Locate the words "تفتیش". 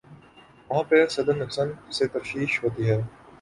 2.07-2.63